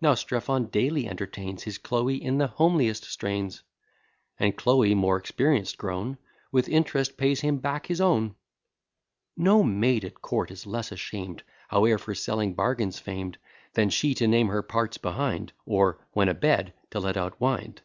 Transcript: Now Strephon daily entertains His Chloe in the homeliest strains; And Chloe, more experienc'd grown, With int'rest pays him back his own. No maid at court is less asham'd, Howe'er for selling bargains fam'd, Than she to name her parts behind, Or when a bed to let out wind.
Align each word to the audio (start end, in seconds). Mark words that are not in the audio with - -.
Now 0.00 0.14
Strephon 0.14 0.66
daily 0.66 1.08
entertains 1.08 1.64
His 1.64 1.78
Chloe 1.78 2.14
in 2.22 2.38
the 2.38 2.46
homeliest 2.46 3.02
strains; 3.06 3.64
And 4.38 4.56
Chloe, 4.56 4.94
more 4.94 5.20
experienc'd 5.20 5.76
grown, 5.76 6.16
With 6.52 6.68
int'rest 6.68 7.16
pays 7.16 7.40
him 7.40 7.58
back 7.58 7.86
his 7.86 8.00
own. 8.00 8.36
No 9.36 9.64
maid 9.64 10.04
at 10.04 10.22
court 10.22 10.52
is 10.52 10.64
less 10.64 10.92
asham'd, 10.92 11.42
Howe'er 11.70 11.98
for 11.98 12.14
selling 12.14 12.54
bargains 12.54 13.00
fam'd, 13.00 13.36
Than 13.72 13.90
she 13.90 14.14
to 14.14 14.28
name 14.28 14.46
her 14.46 14.62
parts 14.62 14.96
behind, 14.96 15.52
Or 15.66 15.98
when 16.12 16.28
a 16.28 16.34
bed 16.34 16.72
to 16.90 17.00
let 17.00 17.16
out 17.16 17.40
wind. 17.40 17.82